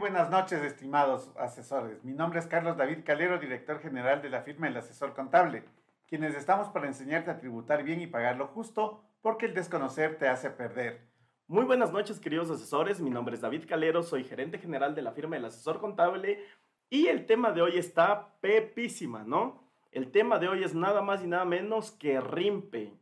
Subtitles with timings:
[0.00, 2.02] buenas noches, estimados asesores.
[2.02, 5.62] Mi nombre es Carlos David Calero, director general de la firma El Asesor Contable,
[6.08, 10.26] quienes estamos para enseñarte a tributar bien y pagar lo justo, porque el desconocer te
[10.26, 11.06] hace perder.
[11.48, 12.98] Muy buenas noches, queridos asesores.
[12.98, 16.46] Mi nombre es David Calero, soy gerente general de la firma El Asesor Contable
[16.88, 19.70] y el tema de hoy está pepísima, ¿no?
[19.92, 22.94] El tema de hoy es nada más y nada menos que RIMPE.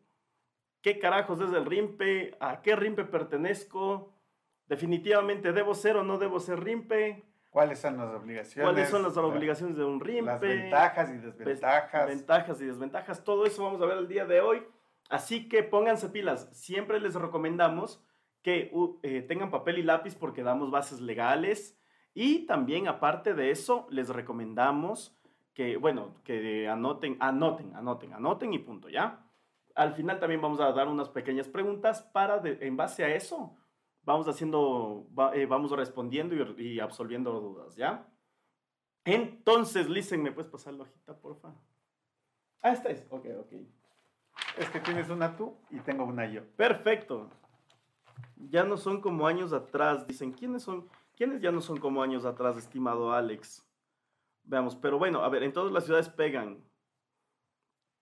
[0.83, 2.37] ¿Qué carajos es el RIMPE?
[2.41, 4.18] ¿A qué RIMPE pertenezco?
[4.69, 7.25] Definitivamente, ¿debo ser o no debo ser RIMPE?
[7.51, 8.71] ¿Cuáles son las obligaciones?
[8.71, 10.27] ¿Cuáles son las obligaciones de un RIMPE?
[10.27, 12.07] Las ventajas y desventajas.
[12.07, 13.25] Ventajas y desventajas.
[13.25, 14.63] Todo eso vamos a ver el día de hoy.
[15.09, 16.51] Así que pónganse pilas.
[16.53, 18.05] Siempre les recomendamos
[18.43, 18.71] que
[19.03, 21.79] eh, tengan papel y lápiz porque damos bases legales.
[22.13, 25.19] Y también, aparte de eso, les recomendamos
[25.55, 29.25] que, bueno, que anoten, anoten, anoten, anoten y punto, ¿ya?
[29.75, 33.57] Al final también vamos a dar unas pequeñas preguntas para, en base a eso,
[34.09, 38.09] vamos haciendo, eh, vamos respondiendo y, absolviendo dudas, ¿ya?
[39.05, 41.55] Entonces, Listen, ¿me puedes pasar la hojita, porfa?
[42.63, 43.53] Ah, esta es, ok, ok.
[44.57, 46.43] Es que tienes una tú y tengo una yo.
[46.57, 47.29] Perfecto.
[48.37, 50.33] Ya no son como años atrás, dicen.
[50.33, 50.89] ¿Quiénes son?
[51.15, 53.67] ¿Quiénes ya no son como años atrás, estimado Alex?
[54.45, 56.65] Veamos, pero bueno, a ver, en todas las ciudades pegan.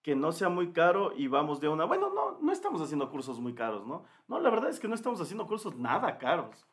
[0.07, 1.85] Que no sea muy caro y vamos de una.
[1.85, 4.05] Bueno, no, no estamos haciendo cursos muy caros, ¿no?
[4.29, 6.65] No, la verdad es que no estamos haciendo cursos nada caros.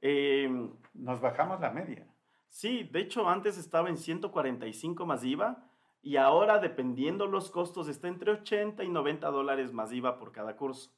[0.00, 2.08] Em, Nos bajamos la media.
[2.48, 5.68] Sí, de hecho antes estaba en 145 más IVA
[6.00, 10.56] y ahora dependiendo los costos está entre 80 y 90 dólares más IVA por cada
[10.56, 10.90] curso.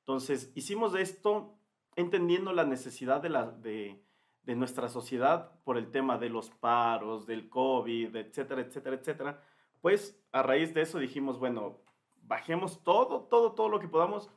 [0.00, 1.54] Entonces hicimos esto
[1.96, 4.04] entendiendo la necesidad de, la, de,
[4.42, 9.42] de nuestra sociedad por el tema de los paros, del COVID, etcétera, etcétera, etcétera,
[9.80, 11.78] pues a raíz de eso dijimos, bueno,
[12.22, 14.30] bajemos todo, todo, todo lo que podamos.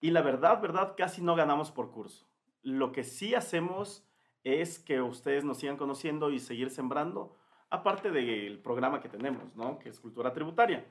[0.00, 2.26] Y la verdad, verdad, casi no ganamos por curso.
[2.62, 4.06] Lo que sí hacemos
[4.42, 7.34] es que ustedes nos sigan conociendo y seguir sembrando,
[7.70, 9.78] aparte del programa que tenemos, ¿no?
[9.78, 10.84] Que es cultura tributaria.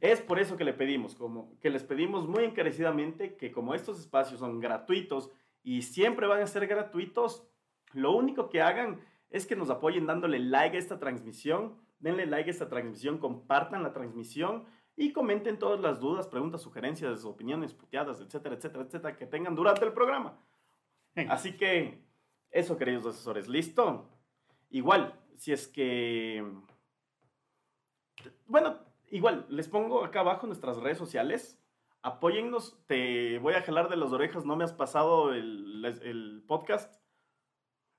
[0.00, 3.98] Es por eso que le pedimos, como que les pedimos muy encarecidamente que como estos
[4.00, 5.30] espacios son gratuitos
[5.62, 7.46] y siempre van a ser gratuitos,
[7.92, 12.50] lo único que hagan es que nos apoyen dándole like a esta transmisión, denle like
[12.50, 14.66] a esta transmisión, compartan la transmisión
[14.96, 19.84] y comenten todas las dudas, preguntas, sugerencias, opiniones, puteadas, etcétera, etcétera, etcétera, que tengan durante
[19.84, 20.38] el programa.
[21.28, 22.04] Así que
[22.50, 24.08] eso, queridos asesores, ¿listo?
[24.70, 26.44] Igual, si es que...
[28.46, 28.78] Bueno,
[29.10, 31.60] igual, les pongo acá abajo nuestras redes sociales.
[32.02, 37.04] Apóyennos, te voy a jalar de las orejas, no me has pasado el, el podcast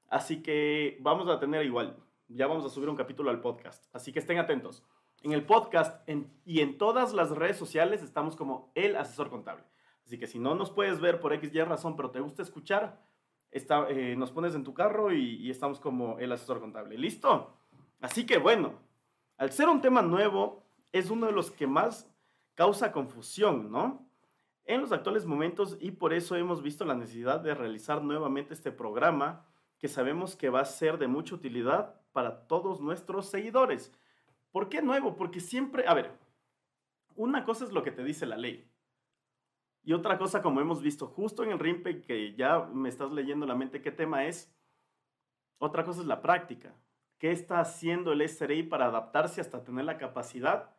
[0.09, 3.85] Así que vamos a tener igual, ya vamos a subir un capítulo al podcast.
[3.93, 4.83] Así que estén atentos.
[5.21, 6.07] En el podcast
[6.45, 9.63] y en todas las redes sociales estamos como el asesor contable.
[10.05, 13.01] Así que si no nos puedes ver por X y razón, pero te gusta escuchar,
[13.49, 16.97] está, eh, nos pones en tu carro y, y estamos como el asesor contable.
[16.97, 17.57] ¿Listo?
[18.01, 18.73] Así que bueno,
[19.37, 22.09] al ser un tema nuevo, es uno de los que más
[22.53, 24.07] causa confusión, ¿no?
[24.65, 28.71] En los actuales momentos y por eso hemos visto la necesidad de realizar nuevamente este
[28.71, 29.45] programa
[29.77, 33.91] que sabemos que va a ser de mucha utilidad para todos nuestros seguidores.
[34.53, 35.17] ¿Por qué nuevo?
[35.17, 36.17] Porque siempre, a ver,
[37.17, 38.71] una cosa es lo que te dice la ley.
[39.83, 43.45] Y otra cosa, como hemos visto justo en el RIMPE, que ya me estás leyendo
[43.45, 44.49] la mente qué tema es,
[45.57, 46.73] otra cosa es la práctica.
[47.17, 50.73] ¿Qué está haciendo el SRI para adaptarse hasta tener la capacidad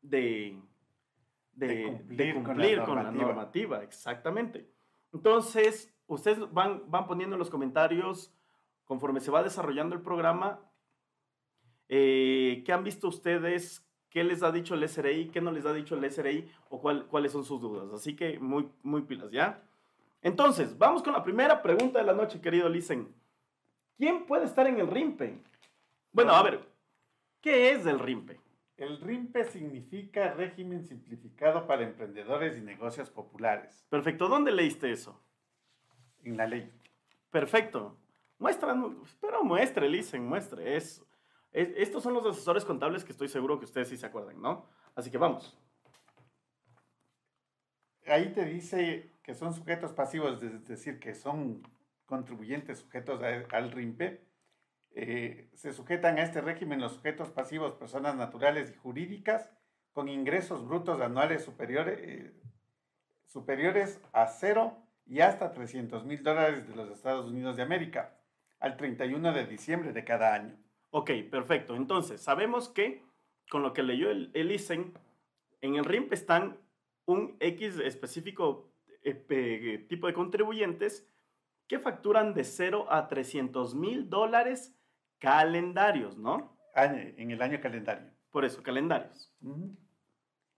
[0.00, 0.58] de,
[1.52, 3.82] de, cumplir, con, la, normativa.
[3.82, 4.72] Exactamente.
[5.12, 8.32] Entonces, ustedes van, van poniendo en los comentarios
[8.88, 10.60] conforme se va desarrollando el programa,
[11.88, 13.84] eh, ¿qué han visto ustedes?
[14.10, 15.28] ¿Qué les ha dicho el SRI?
[15.28, 16.50] ¿Qué no les ha dicho el SRI?
[16.70, 17.92] ¿O cuáles son sus dudas?
[17.92, 19.62] Así que muy, muy pilas, ¿ya?
[20.22, 23.14] Entonces, vamos con la primera pregunta de la noche, querido Lisen.
[23.96, 25.38] ¿Quién puede estar en el RIMPE?
[26.12, 26.60] Bueno, a ver,
[27.40, 28.40] ¿qué es el RIMPE?
[28.76, 33.84] El RIMPE significa régimen simplificado para emprendedores y negocios populares.
[33.90, 35.20] Perfecto, ¿dónde leíste eso?
[36.22, 36.70] En la ley.
[37.30, 37.96] Perfecto.
[38.38, 38.76] Muestra,
[39.20, 40.76] pero muestre, Listen, muestre.
[41.52, 44.66] Es, estos son los asesores contables que estoy seguro que ustedes sí se acuerdan, ¿no?
[44.94, 45.56] Así que vamos.
[48.06, 51.62] Ahí te dice que son sujetos pasivos, es decir, que son
[52.06, 54.26] contribuyentes sujetos al RIMPE.
[54.92, 59.50] Eh, se sujetan a este régimen los sujetos pasivos, personas naturales y jurídicas,
[59.92, 62.32] con ingresos brutos anuales superiores, eh,
[63.26, 68.16] superiores a cero y hasta 300 mil dólares de los Estados Unidos de América
[68.58, 70.56] al 31 de diciembre de cada año.
[70.90, 71.74] Ok, perfecto.
[71.76, 73.04] Entonces, sabemos que
[73.50, 74.92] con lo que leyó el, el ISEN,
[75.60, 76.58] en el RIMP están
[77.06, 78.70] un X específico
[79.02, 81.06] eh, tipo de contribuyentes
[81.66, 84.74] que facturan de 0 a 300 mil dólares
[85.18, 86.56] calendarios, ¿no?
[86.74, 88.10] Año- en el año calendario.
[88.30, 89.32] Por eso, calendarios.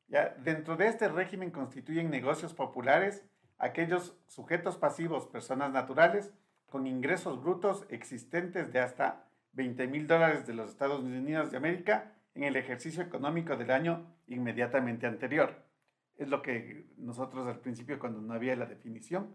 [0.09, 3.25] Ya, dentro de este régimen constituyen negocios populares
[3.59, 6.33] aquellos sujetos pasivos, personas naturales,
[6.67, 12.13] con ingresos brutos existentes de hasta 20 mil dólares de los Estados Unidos de América
[12.35, 15.65] en el ejercicio económico del año inmediatamente anterior.
[16.17, 19.35] Es lo que nosotros al principio, cuando no había la definición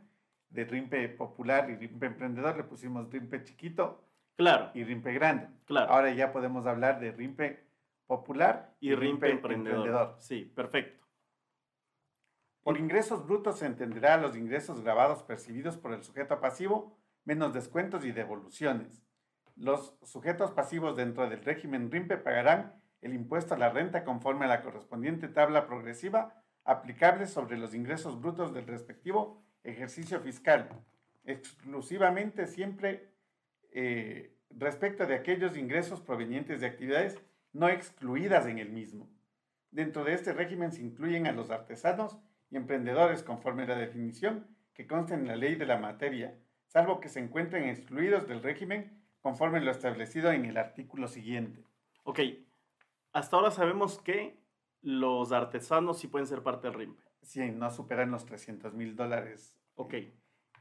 [0.50, 4.02] de RIMPE popular y RIMPE emprendedor, le pusimos RIMPE chiquito
[4.38, 5.48] Claro, y RIMPE grande.
[5.66, 5.92] claro.
[5.92, 7.66] Ahora ya podemos hablar de RIMPE
[8.06, 10.16] popular y RIMPE emprendedor.
[10.20, 11.06] Sí, perfecto.
[12.64, 18.04] Por ingresos brutos se entenderá los ingresos grabados percibidos por el sujeto pasivo, menos descuentos
[18.06, 19.05] y devoluciones.
[19.56, 24.50] Los sujetos pasivos dentro del régimen RIMPE pagarán el impuesto a la renta conforme a
[24.50, 30.70] la correspondiente tabla progresiva aplicable sobre los ingresos brutos del respectivo ejercicio fiscal,
[31.24, 33.12] exclusivamente siempre
[33.72, 37.18] eh, respecto de aquellos ingresos provenientes de actividades
[37.54, 39.10] no excluidas en el mismo.
[39.72, 42.18] Dentro de este régimen se incluyen a los artesanos
[42.50, 46.38] y emprendedores conforme a la definición que consta en la ley de la materia,
[46.68, 51.64] salvo que se encuentren excluidos del régimen conforme lo establecido en el artículo siguiente.
[52.04, 52.20] Ok,
[53.12, 54.38] hasta ahora sabemos que
[54.84, 57.02] los artesanos sí pueden ser parte del RIMPE.
[57.24, 59.96] Si no superan los 300 mil dólares Ok,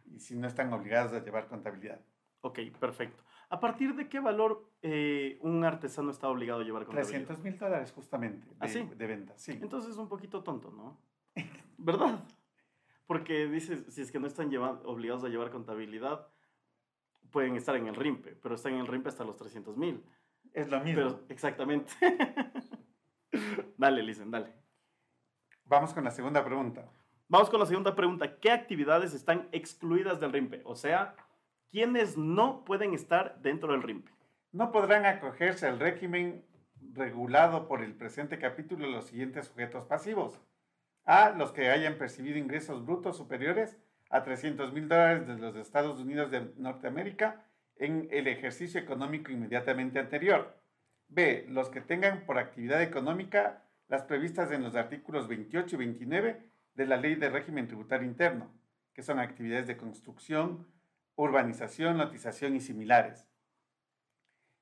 [0.06, 2.00] y si no están obligados a llevar contabilidad.
[2.40, 3.22] ok, perfecto.
[3.50, 7.19] ¿A partir de qué valor eh, un artesano está obligado a llevar contabilidad?
[7.26, 8.82] 300 mil dólares justamente de, ¿Ah, sí?
[8.96, 9.58] de venta, sí.
[9.61, 10.99] Entonces es un poquito tonto, ¿no?
[11.76, 12.25] ¿Verdad?
[13.06, 16.28] Porque dices, si es que no están lleva- obligados a llevar contabilidad,
[17.35, 20.05] pueden estar en el RIMPE, pero están en el RIMPE hasta los 300 mil.
[20.53, 21.03] Es lo mismo.
[21.03, 21.93] Pero, exactamente.
[23.77, 24.55] dale, Lisen, dale.
[25.65, 26.89] Vamos con la segunda pregunta.
[27.27, 28.39] Vamos con la segunda pregunta.
[28.39, 30.63] ¿Qué actividades están excluidas del RIMPE?
[30.65, 31.17] O sea,
[31.73, 34.13] ¿quiénes no pueden estar dentro del RIMPE?
[34.53, 36.47] No podrán acogerse al régimen
[36.93, 40.41] regulado por el presente capítulo los siguientes sujetos pasivos.
[41.05, 41.31] A.
[41.31, 43.77] Los que hayan percibido ingresos brutos superiores
[44.14, 47.44] a 300 mil dólares de los Estados Unidos de Norteamérica
[47.75, 50.56] en el ejercicio económico inmediatamente anterior.
[51.08, 51.46] B.
[51.49, 56.43] Los que tengan por actividad económica las previstas en los artículos 28 y 29
[56.76, 58.52] de la Ley de Régimen Tributario Interno,
[58.93, 60.64] que son actividades de construcción,
[61.16, 63.26] urbanización, lotización y similares.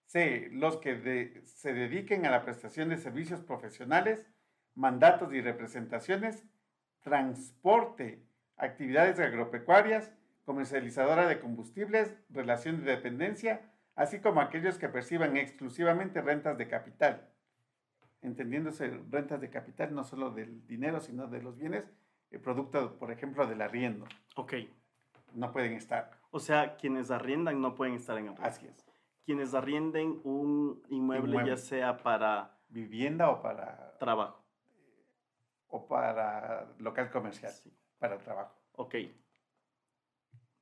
[0.06, 0.48] C.
[0.50, 4.26] Los que se dediquen a la prestación de servicios profesionales,
[4.74, 6.42] mandatos y representaciones,
[7.02, 8.22] transporte,
[8.56, 10.12] actividades agropecuarias,
[10.44, 17.28] comercializadora de combustibles, relación de dependencia, así como aquellos que perciban exclusivamente rentas de capital.
[18.22, 21.90] Entendiéndose rentas de capital no solo del dinero, sino de los bienes,
[22.30, 24.06] el producto, por ejemplo, del arriendo.
[24.36, 24.54] Ok.
[25.34, 26.10] No pueden estar.
[26.30, 28.48] O sea, quienes arriendan no pueden estar en el RIMPE.
[28.48, 28.86] Así es.
[29.24, 31.50] Quienes arrienden un inmueble, Inmueble.
[31.50, 34.42] ya sea para Vivienda o para, trabajo.
[35.68, 37.72] o para local comercial, Sí.
[38.02, 38.60] Para trabajo.
[38.72, 38.96] Ok.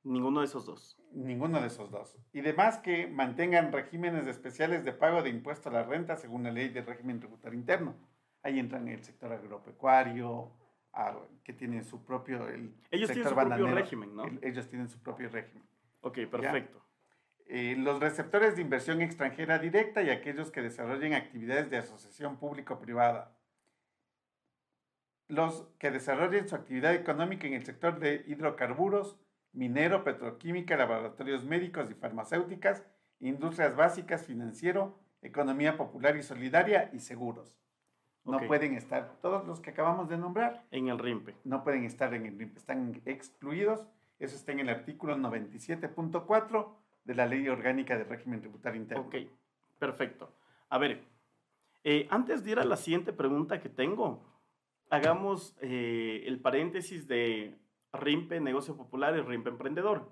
[0.03, 0.97] Ninguno de esos dos.
[1.11, 2.17] Ninguno de esos dos.
[2.31, 6.51] Y demás que mantengan regímenes especiales de pago de impuesto a la renta según la
[6.51, 7.95] ley de régimen tributario interno.
[8.43, 10.51] Ahí entran el sector agropecuario,
[10.93, 12.47] ah, que tienen su propio...
[12.47, 14.25] El Ellos tienen sector su propio régimen, ¿no?
[14.25, 15.63] El- ellos tienen su propio régimen.
[16.01, 16.81] Ok, perfecto.
[17.45, 23.35] Eh, los receptores de inversión extranjera directa y aquellos que desarrollen actividades de asociación público-privada.
[25.31, 29.17] Los que desarrollen su actividad económica en el sector de hidrocarburos,
[29.53, 32.83] minero, petroquímica, laboratorios médicos y farmacéuticas,
[33.21, 37.57] industrias básicas, financiero, economía popular y solidaria y seguros.
[38.25, 41.37] No pueden estar, todos los que acabamos de nombrar, En el RIMPE.
[41.45, 43.87] no pueden estar en el RIMP, están excluidos.
[44.19, 49.05] Eso está en el artículo 97.4 de la Ley Orgánica de Régimen Tributario Interno.
[49.05, 49.15] Ok,
[49.79, 50.35] perfecto.
[50.67, 51.05] A ver,
[51.85, 54.29] eh, antes de ir a la siguiente pregunta que tengo,
[54.91, 57.57] hagamos eh, el paréntesis de
[57.93, 60.11] RIMPE, negocio popular y RIMPE emprendedor.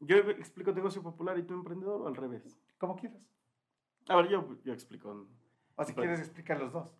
[0.00, 2.58] Yo explico negocio popular y tú emprendedor o al revés.
[2.76, 3.30] Como quieras.
[4.08, 5.28] A ver, yo, yo explico.
[5.76, 6.90] O si quieres, explicar los dos.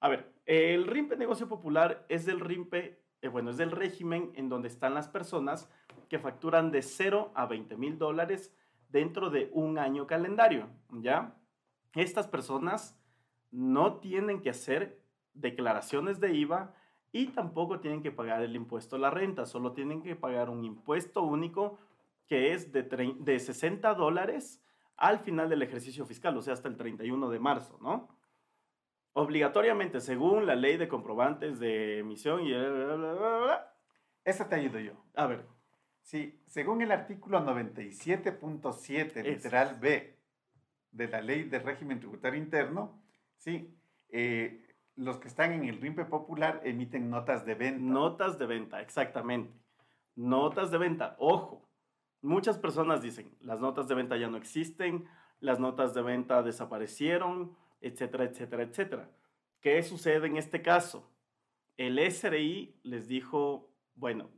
[0.00, 4.48] A ver, el RIMPE Negocio Popular es del RIMPE, eh, bueno, es del régimen en
[4.48, 5.70] donde están las personas
[6.08, 8.54] que facturan de 0 a 20 mil dólares
[8.88, 11.36] dentro de un año calendario, ¿ya?
[11.94, 12.98] Estas personas
[13.50, 15.05] no tienen que hacer
[15.40, 16.74] declaraciones de IVA
[17.12, 20.64] y tampoco tienen que pagar el impuesto a la renta, solo tienen que pagar un
[20.64, 21.78] impuesto único
[22.26, 24.62] que es de, de 60 dólares
[24.96, 28.08] al final del ejercicio fiscal, o sea, hasta el 31 de marzo, ¿no?
[29.12, 32.52] Obligatoriamente, según la ley de comprobantes de emisión y...
[32.52, 33.72] bla, bla, bla.
[34.24, 34.92] Esa te ayudo yo.
[35.14, 35.46] A ver,
[36.06, 40.16] Sí, según el artículo 97.7, literal B,
[40.92, 43.02] de la ley de régimen tributario interno,
[43.34, 43.76] sí,
[44.10, 44.65] eh,
[44.96, 47.80] los que están en el RIMPE popular emiten notas de venta.
[47.80, 49.52] Notas de venta, exactamente.
[50.14, 51.68] Notas de venta, ojo.
[52.22, 55.06] Muchas personas dicen, las notas de venta ya no existen,
[55.38, 59.10] las notas de venta desaparecieron, etcétera, etcétera, etcétera.
[59.60, 61.10] ¿Qué sucede en este caso?
[61.76, 64.30] El SRI les dijo, bueno,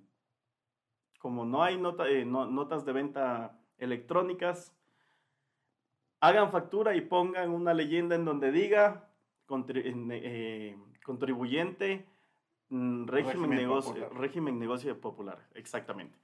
[1.21, 4.75] como no hay eh, notas de venta electrónicas,
[6.21, 9.08] hagan factura y pongan una leyenda en donde diga
[9.71, 12.07] eh, contribuyente
[12.69, 16.19] mm, régimen, negocio, régimen negocio popular, exactamente.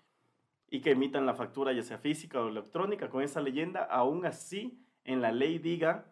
[0.69, 4.81] Y que emitan la factura ya sea física o electrónica con esa leyenda, aún así
[5.04, 6.07] en la ley diga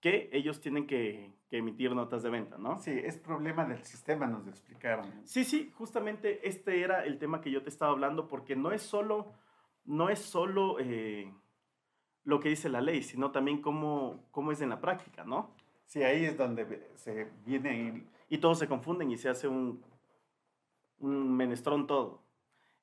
[0.00, 2.78] que ellos tienen que, emitir notas de venta, ¿no?
[2.78, 5.06] Sí, es problema del sistema, nos explicaron.
[5.24, 8.82] Sí, sí, justamente este era el tema que yo te estaba hablando, porque no es
[8.82, 9.32] solo,
[9.86, 11.32] no es solo eh,
[12.24, 15.54] lo que dice la ley, sino también cómo, cómo es en la práctica, ¿no?
[15.86, 18.06] Sí, ahí es donde se viene...
[18.28, 19.82] Y todos se confunden y se hace un,
[20.98, 22.22] un menestrón todo.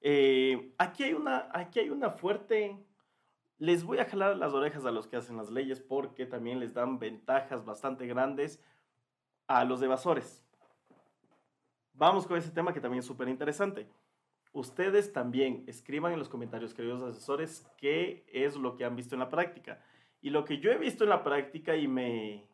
[0.01, 2.77] Eh, aquí, hay una, aquí hay una fuerte
[3.63, 6.73] les voy a jalar las orejas a los que hacen las leyes porque también les
[6.73, 8.61] dan ventajas bastante grandes
[9.47, 10.43] a los evasores.
[11.93, 13.87] Vamos con ese tema que también es súper interesante.
[14.51, 19.19] Ustedes también escriban en los comentarios, queridos asesores, qué es lo que han visto en
[19.19, 19.81] la práctica.
[20.21, 22.45] Y lo que yo he visto en la práctica y me,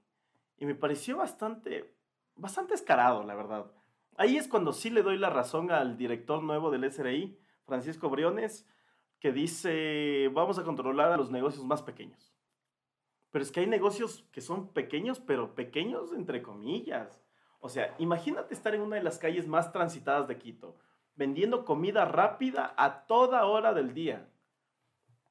[0.59, 1.95] y me pareció bastante,
[2.35, 3.71] bastante escarado, la verdad.
[4.17, 8.67] Ahí es cuando sí le doy la razón al director nuevo del SRI, Francisco Briones,
[9.19, 12.33] que dice, vamos a controlar a los negocios más pequeños.
[13.31, 17.21] Pero es que hay negocios que son pequeños, pero pequeños entre comillas.
[17.59, 20.77] O sea, imagínate estar en una de las calles más transitadas de Quito,
[21.15, 24.29] vendiendo comida rápida a toda hora del día.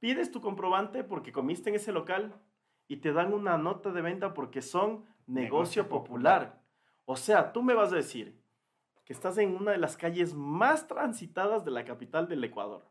[0.01, 2.41] Pides tu comprobante porque comiste en ese local
[2.87, 6.61] y te dan una nota de venta porque son negocio, popular.
[7.05, 8.37] O sea, tú me vas a decir
[9.05, 12.89] que estás en una de las calles más transitadas de la capital del Ecuador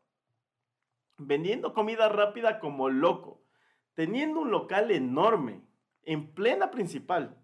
[1.18, 3.42] vendiendo comida rápida como loco,
[3.94, 5.62] teniendo un local enorme,
[6.04, 7.38] en plena principal,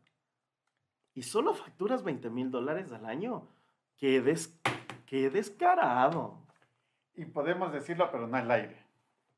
[1.13, 3.49] y solo facturas 20 mil dólares al año.
[3.97, 4.59] ¡Qué, des,
[5.05, 6.39] qué descarado!
[7.15, 8.83] Y podemos decirlo, pero no al aire.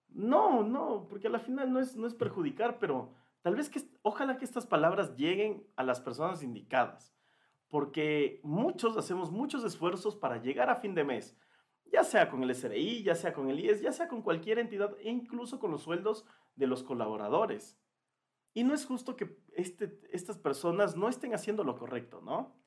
[0.10, 3.14] No, no, porque al final no es, no es perjudicar, pero
[3.46, 7.16] tal vez que, ojalá que estas palabras lleguen a las personas indicadas,
[7.68, 11.38] porque muchos hacemos muchos esfuerzos para llegar a fin de mes,
[11.86, 14.96] ya sea con el SRI, ya sea con el IES, ya sea con cualquier entidad
[15.00, 16.26] e incluso con los sueldos
[16.56, 17.80] de los colaboradores.
[18.56, 22.60] Y no es justo que este, estas personas no estén haciendo lo correcto, ¿no?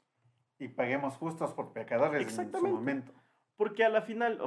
[0.60, 3.12] Y paguemos justos por pecadores en su momento.
[3.56, 4.38] Porque a la final,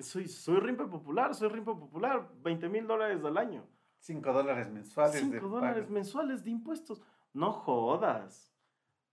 [0.00, 3.66] soy, soy RIMPE popular, soy RIMPE popular, 20 mil dólares al año.
[4.00, 5.20] 5 dólares mensuales.
[5.20, 7.02] 5 dólares mensuales de impuestos.
[7.32, 8.52] No jodas.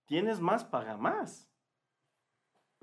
[0.06, 1.50] Tienes más, paga más.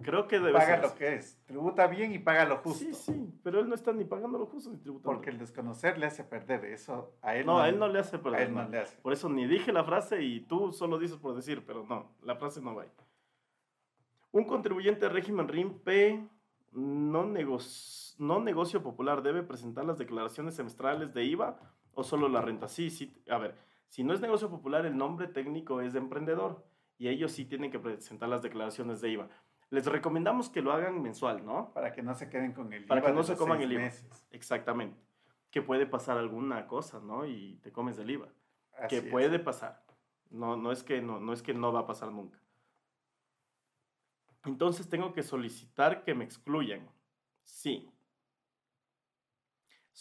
[0.03, 1.39] Creo que debe Paga lo que es.
[1.47, 2.85] Tributa bien y paga lo justo.
[2.85, 5.13] Sí, sí, pero él no está ni pagando lo justo ni tributando.
[5.13, 6.65] Porque el desconocer le hace perder.
[6.65, 7.61] Eso a él no.
[7.61, 8.41] a él no le hace perder.
[8.41, 8.97] A él no, le hace.
[9.01, 12.37] Por eso ni dije la frase y tú solo dices por decir, pero no, la
[12.37, 12.93] frase no va ahí.
[14.33, 15.89] Un contribuyente de régimen RIMP
[16.73, 17.25] no,
[18.19, 21.61] no negocio popular debe presentar las declaraciones semestrales de IVA
[21.95, 22.69] o solo la renta.
[22.69, 23.23] Sí, sí.
[23.29, 23.55] A ver,
[23.89, 26.65] si no es negocio popular, el nombre técnico es de emprendedor
[26.99, 29.29] y ellos sí tienen que presentar las declaraciones de IVA.
[29.71, 31.73] Les recomendamos que lo hagan mensual, ¿no?
[31.73, 32.89] Para que no se queden con el IVA.
[32.89, 33.91] Para que no se coman el IVA.
[34.31, 34.99] Exactamente.
[35.51, 37.27] Que puede pasar alguna cosa, ¿no?
[37.27, 38.29] Y te comes el IVA.
[38.89, 39.85] que puede pasar.
[40.31, 42.39] No, no, es que no, no es que no va a pasar nunca.
[44.45, 46.89] Entonces tengo que solicitar que me excluyan.
[47.45, 47.92] Sí.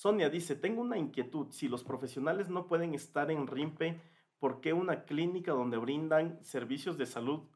[0.02, 1.52] Sonia dice, tengo una inquietud.
[1.52, 4.02] Si los profesionales no pueden estar en RIMPE,
[4.40, 7.48] ¿por qué una clínica donde brindan servicios de salud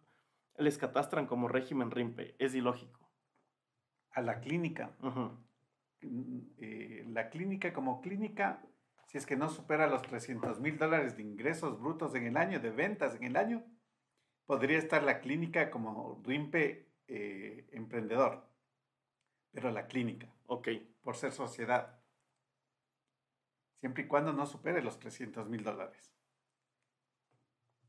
[0.59, 2.35] les catastran como régimen RIMPE.
[2.37, 3.09] Es ilógico.
[4.11, 4.95] A la clínica.
[6.01, 8.61] Eh, la clínica como clínica,
[9.07, 12.59] si es que no supera los 300 mil dólares de ingresos brutos en el año,
[12.59, 13.65] de ventas en el año,
[14.45, 18.47] podría estar la clínica como RIMPE eh, emprendedor.
[19.51, 20.31] Pero la clínica.
[20.45, 20.67] Ok.
[21.01, 22.04] Por ser sociedad.
[23.79, 26.13] Siempre y cuando no supere los 300 mil dólares.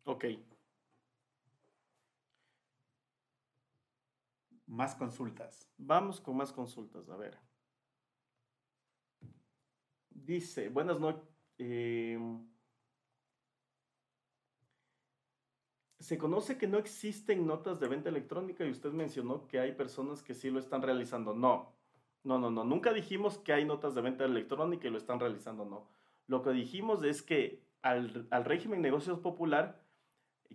[0.04, 0.24] Ok.
[4.68, 5.68] Más consultas.
[5.76, 7.36] Vamos con más consultas, a ver.
[10.10, 11.22] Dice, buenas noches.
[11.58, 12.44] Em,
[16.00, 20.22] se conoce que no existen notas de venta electrónica y usted mencionó que hay personas
[20.22, 21.34] que sí lo están realizando.
[21.34, 21.75] No,
[22.26, 22.64] No, no, no.
[22.64, 25.86] Nunca dijimos que hay notas de venta electrónica y lo están realizando, no.
[26.26, 29.80] Lo que dijimos es que al, al régimen negocios popular,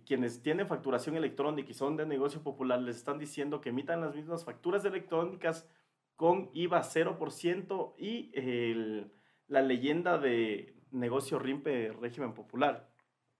[0.04, 4.14] quienes tienen facturación electrónica y son de negocio popular, les están diciendo que emitan las
[4.14, 5.66] mismas facturas electrónicas
[6.14, 9.10] con IVA 0% y el,
[9.48, 12.90] la leyenda de negocio RIMPE régimen popular.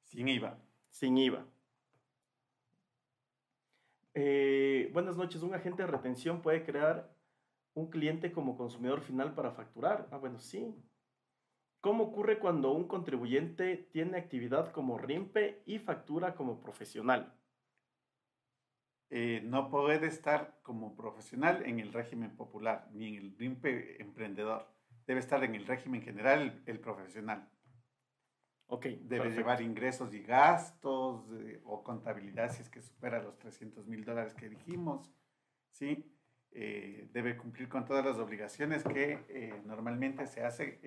[0.05, 0.59] Sin IVA.
[0.89, 1.45] Sin IVA.
[4.15, 5.43] Eh, buenas noches.
[5.43, 7.13] Un agente de retención puede crear
[7.75, 10.09] un cliente como consumidor final para facturar.
[10.11, 10.75] Ah, bueno, sí.
[11.81, 17.35] ¿Cómo ocurre cuando un contribuyente tiene actividad como RIMPE y factura como profesional?
[19.11, 24.69] Eh, no puede estar como profesional en el régimen popular ni en el RIMPE emprendedor.
[25.07, 27.51] Debe estar en el régimen general el profesional.
[28.69, 28.87] Ok.
[28.87, 34.05] Debe llevar ingresos y gastos eh, o contabilidad si es que supera los 300 mil
[34.05, 35.13] dólares que dijimos.
[35.73, 36.12] ¿sí?
[36.55, 40.79] Eh, debe cumplir con todas las obligaciones que eh, normalmente se hace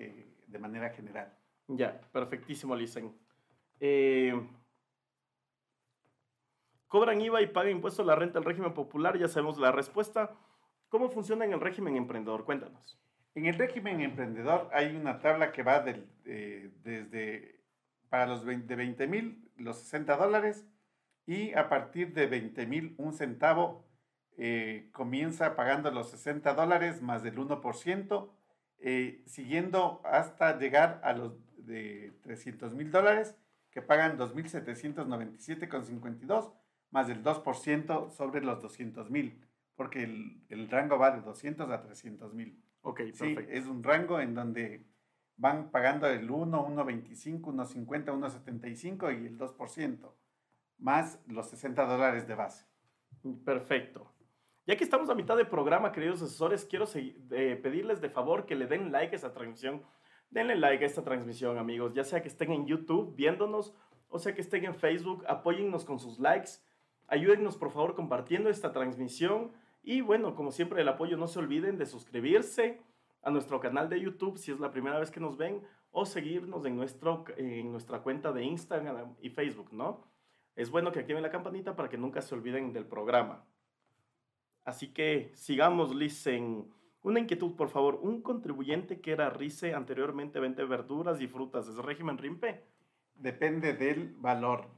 [0.46, 1.36] de manera general.
[1.68, 3.12] Ya, perfectísimo, Licen.
[6.86, 9.18] ¿Cobran IVA y pagan impuestos la renta del régimen popular?
[9.18, 10.36] Ya sabemos la respuesta.
[10.88, 12.44] ¿Cómo funciona en el régimen emprendedor?
[12.44, 12.98] Cuéntanos.
[13.34, 17.60] En el régimen emprendedor hay una tabla que va del, desde
[18.08, 20.66] para los 20, de 20 mil, los 60 dólares,
[21.26, 23.85] y a partir de 20 mil, un centavo,
[24.38, 28.28] eh, comienza pagando los 60 dólares más del 1%,
[28.80, 33.34] eh, siguiendo hasta llegar a los de 300 mil dólares,
[33.70, 36.52] que pagan 2.797,52,
[36.90, 39.42] más del 2% sobre los 200 mil,
[39.74, 42.62] porque el, el, rango va de 200 a 300 mil.
[42.82, 43.40] Ok, perfecto.
[43.40, 44.86] Sí, es un rango en donde
[45.36, 50.12] van pagando el 1, 1,25, 1,50, 1,75 y el 2%,
[50.78, 52.66] más los 60 dólares de base.
[53.44, 54.15] Perfecto.
[54.66, 58.56] Ya que estamos a mitad de programa, queridos asesores, quiero eh, pedirles de favor que
[58.56, 59.82] le den like a esta transmisión.
[60.30, 63.74] Denle like a esta transmisión, amigos, ya sea que estén en YouTube viéndonos
[64.08, 66.50] o sea que estén en Facebook, apóyennos con sus likes.
[67.06, 69.52] Ayúdennos, por favor, compartiendo esta transmisión.
[69.84, 72.80] Y bueno, como siempre, el apoyo no se olviden de suscribirse,
[73.22, 76.64] a nuestro canal de YouTube si es la primera vez que nos ven o seguirnos
[76.64, 80.04] en, nuestro, en nuestra cuenta de Instagram y Facebook, ¿no?
[80.54, 83.44] Es bueno que activen la campanita para que nunca se olviden del programa.
[84.66, 86.68] Así que sigamos, Lisen.
[87.02, 88.00] Una inquietud, por favor.
[88.02, 92.64] ¿Un contribuyente que era RICE anteriormente vende verduras y frutas es régimen RIMPE?
[93.14, 94.68] Depende del valor.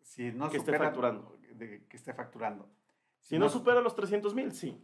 [0.00, 1.36] Si no que esté facturando.
[1.58, 2.70] que esté facturando.
[3.18, 4.80] Si, no, supera los 300 mil, sí.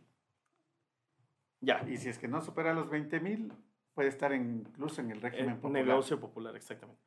[1.61, 1.85] Ya.
[1.88, 3.53] Y si es que no supera los 20 mil,
[3.94, 5.85] puede estar incluso en el régimen popular.
[5.85, 7.03] Negocio popular, exactamente.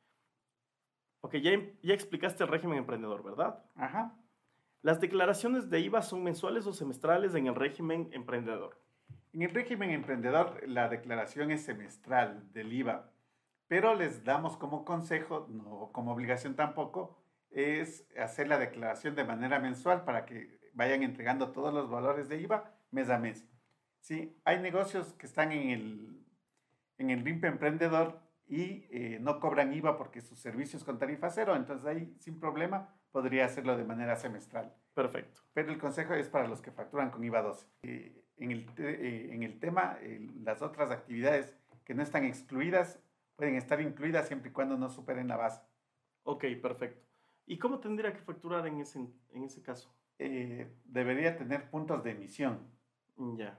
[1.20, 3.62] Ok, ya, ya explicaste el régimen emprendedor, ¿verdad?
[3.74, 4.18] Ajá.
[4.82, 8.82] ¿Las declaraciones de IVA son mensuales o semestrales en el régimen emprendedor?
[9.32, 13.08] En el régimen emprendedor la declaración es semestral del IVA,
[13.68, 17.16] pero les damos como consejo, no como obligación tampoco,
[17.52, 22.40] es hacer la declaración de manera mensual para que vayan entregando todos los valores de
[22.40, 23.46] IVA mes a mes.
[24.00, 26.26] Sí, hay negocios que están en el,
[26.98, 28.18] en el emprendedor
[28.48, 32.92] y eh, no cobran IVA porque sus servicios con tarifa cero, entonces ahí sin problema
[33.12, 34.74] podría hacerlo de manera semestral.
[34.94, 35.42] Perfecto.
[35.52, 37.66] Pero el consejo es para los que facturan con IVA 12.
[37.82, 39.98] Eh, en, el, eh, en el tema,
[40.42, 42.98] las otras actividades que no están excluidas
[43.36, 45.62] pueden estar incluidas siempre y cuando no superen la base.
[46.24, 47.06] Ok, perfecto.
[47.46, 49.94] ¿Y cómo tendría que facturar en ese, en ese caso?
[50.84, 52.60] debería tener puntos de emisión.
[53.36, 53.58] Ya.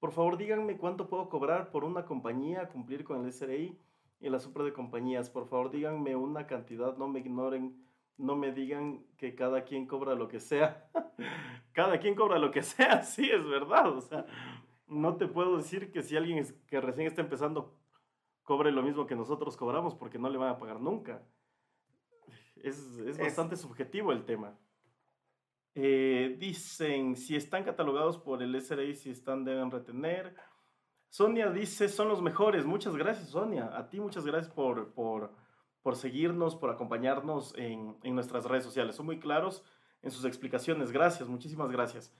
[0.00, 3.78] Por favor, díganme cuánto puedo cobrar por una compañía, cumplir con el SRI
[4.22, 5.28] y la super de compañías.
[5.28, 7.84] Por favor, díganme una cantidad, no me ignoren,
[8.16, 10.88] no me digan que cada quien cobra lo que sea.
[11.72, 13.90] cada quien cobra lo que sea, sí, es verdad.
[13.90, 14.24] O sea,
[14.86, 17.76] no te puedo decir que si alguien que recién está empezando
[18.44, 21.22] cobre lo mismo que nosotros cobramos porque no le van a pagar nunca.
[22.56, 24.56] Es, es bastante subjetivo el tema.
[25.74, 30.36] Eh, dicen, si están catalogados por el SRI, si están, deben retener.
[31.12, 32.64] Sonia dice, son los mejores.
[32.64, 33.70] Muchas gracias, Sonia.
[33.76, 35.30] A ti muchas gracias por, por,
[35.82, 38.96] por seguirnos, por acompañarnos en, en, nuestras redes sociales.
[38.96, 39.62] Son muy claros
[40.00, 40.90] en sus explicaciones.
[40.90, 42.16] Gracias, muchísimas gracias.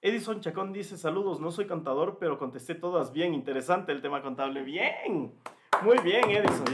[0.00, 3.34] Edison Chacón dice, saludos, no soy contador, pero contesté todas bien.
[3.34, 4.62] Interesante el tema contable.
[4.62, 5.34] Bien.
[5.82, 6.66] Muy bien, Edison.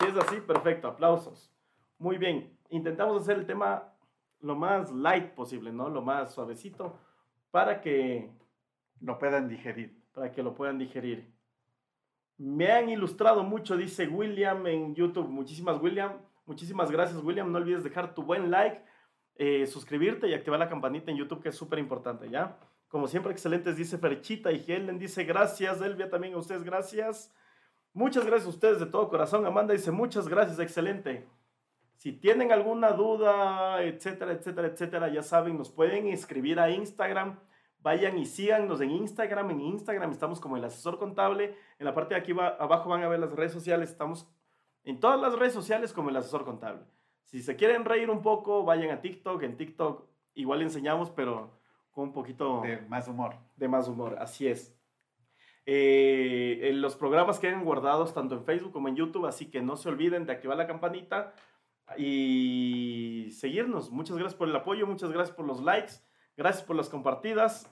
[0.00, 0.88] Si es así, perfecto.
[0.88, 1.52] Aplausos.
[1.98, 2.58] Muy bien.
[2.70, 3.94] Intentamos hacer el tema
[4.40, 5.88] lo más light posible, ¿no?
[5.88, 6.98] Lo más suavecito
[7.52, 8.28] para que
[9.00, 10.03] lo puedan digerir.
[10.14, 11.30] Para que lo puedan digerir.
[12.38, 15.28] Me han ilustrado mucho, dice William en YouTube.
[15.28, 16.12] Muchísimas, William.
[16.46, 17.52] Muchísimas gracias, William.
[17.52, 18.82] No olvides dejar tu buen like,
[19.36, 22.58] eh, suscribirte y activar la campanita en YouTube, que es súper importante, ¿ya?
[22.88, 25.80] Como siempre, excelentes, dice Ferchita y Helen dice gracias.
[25.82, 27.34] Elvia también a ustedes, gracias.
[27.92, 29.46] Muchas gracias a ustedes de todo corazón.
[29.46, 31.26] Amanda dice muchas gracias, excelente.
[31.96, 37.38] Si tienen alguna duda, etcétera, etcétera, etcétera, ya saben, nos pueden escribir a Instagram.
[37.84, 39.50] Vayan y síganos en Instagram.
[39.50, 41.54] En Instagram estamos como el asesor contable.
[41.78, 43.90] En la parte de aquí abajo van a ver las redes sociales.
[43.90, 44.26] Estamos
[44.84, 46.82] en todas las redes sociales como el asesor contable.
[47.24, 49.42] Si se quieren reír un poco, vayan a TikTok.
[49.42, 52.62] En TikTok igual enseñamos, pero con un poquito...
[52.62, 53.34] De más humor.
[53.54, 54.74] De más humor, así es.
[55.66, 59.76] Eh, en los programas quedan guardados tanto en Facebook como en YouTube, así que no
[59.76, 61.34] se olviden de activar la campanita
[61.98, 63.90] y seguirnos.
[63.90, 65.92] Muchas gracias por el apoyo, muchas gracias por los likes,
[66.36, 67.70] gracias por las compartidas.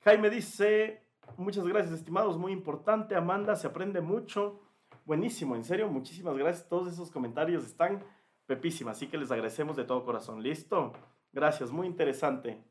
[0.00, 1.02] Jaime dice,
[1.36, 3.14] muchas gracias estimados, muy importante.
[3.14, 4.60] Amanda, se aprende mucho.
[5.04, 6.68] Buenísimo, en serio, muchísimas gracias.
[6.68, 8.04] Todos esos comentarios están
[8.46, 10.42] pepísimos, así que les agradecemos de todo corazón.
[10.42, 10.92] ¿Listo?
[11.32, 12.62] Gracias, muy interesante.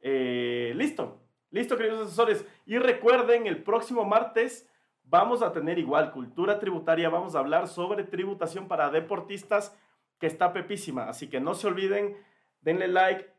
[0.00, 2.46] Eh, listo, listo, queridos asesores.
[2.66, 4.68] Y recuerden, el próximo martes
[5.04, 9.76] vamos a tener igual cultura tributaria, vamos a hablar sobre tributación para deportistas,
[10.18, 11.08] que está pepísima.
[11.08, 12.16] Así que no se olviden,
[12.60, 13.33] denle like,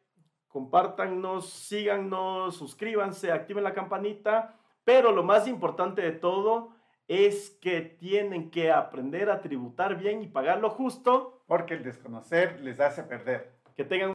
[0.56, 4.56] compártanos, síganos, suscríbanse, activen la campanita.
[4.86, 6.70] Pero lo más importante de todo
[7.10, 11.42] es que tienen que aprender a tributar bien y pagar lo justo.
[11.46, 13.52] Porque el desconocer les hace perder.
[13.76, 14.14] Que tengan